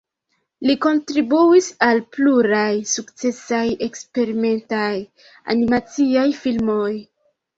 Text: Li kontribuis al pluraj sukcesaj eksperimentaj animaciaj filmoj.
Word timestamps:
Li 0.67 0.75
kontribuis 0.85 1.65
al 1.87 1.99
pluraj 2.17 2.71
sukcesaj 2.93 3.61
eksperimentaj 3.89 4.89
animaciaj 5.55 6.27
filmoj. 6.41 6.91